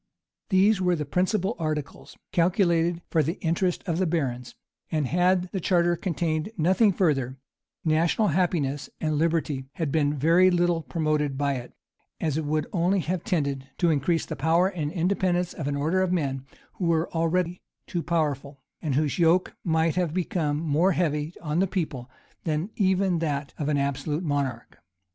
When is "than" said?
22.43-22.71